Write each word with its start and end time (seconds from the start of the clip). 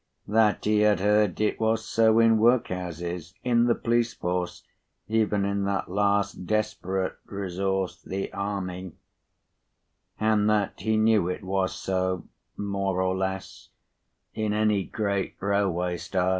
95that 0.27 0.65
he 0.65 0.79
had 0.79 0.99
heard 0.99 1.39
it 1.39 1.59
was 1.59 1.85
so 1.85 2.17
in 2.19 2.39
workhouses, 2.39 3.35
in 3.43 3.65
the 3.65 3.75
police 3.75 4.15
force, 4.15 4.63
even 5.07 5.45
in 5.45 5.63
that 5.63 5.91
last 5.91 6.47
desperate 6.47 7.17
resource, 7.27 8.01
the 8.01 8.33
army; 8.33 8.93
and 10.19 10.49
that 10.49 10.73
he 10.79 10.97
knew 10.97 11.27
it 11.29 11.43
was 11.43 11.75
so, 11.75 12.27
more 12.57 12.99
or 12.99 13.15
less, 13.15 13.69
in 14.33 14.53
any 14.53 14.83
great 14.83 15.35
railway 15.39 15.95
staff. 15.97 16.29